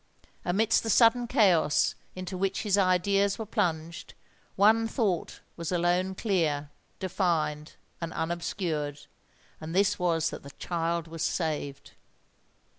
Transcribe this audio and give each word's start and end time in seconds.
Amidst 0.43 0.81
the 0.81 0.89
sudden 0.89 1.27
chaos 1.27 1.93
into 2.15 2.35
which 2.35 2.63
his 2.63 2.75
ideas 2.75 3.37
were 3.37 3.45
plunged, 3.45 4.15
one 4.55 4.87
thought 4.87 5.41
was 5.55 5.71
alone 5.71 6.15
clear—defined—and 6.15 8.11
unobscured; 8.13 9.05
and 9.59 9.75
this 9.75 9.99
was 9.99 10.31
that 10.31 10.41
the 10.41 10.49
child 10.57 11.07
was 11.07 11.21
saved! 11.21 11.91